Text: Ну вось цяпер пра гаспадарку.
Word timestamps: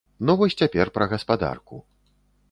Ну 0.27 0.35
вось 0.39 0.55
цяпер 0.63 0.91
пра 0.95 1.07
гаспадарку. 1.11 1.75